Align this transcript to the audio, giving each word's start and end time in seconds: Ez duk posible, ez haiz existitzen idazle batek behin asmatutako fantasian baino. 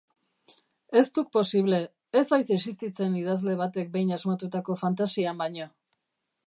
Ez 1.01 1.03
duk 1.17 1.27
posible, 1.37 1.81
ez 2.21 2.25
haiz 2.37 2.47
existitzen 2.57 3.19
idazle 3.21 3.57
batek 3.61 3.93
behin 3.97 4.17
asmatutako 4.19 4.81
fantasian 4.85 5.45
baino. 5.45 5.71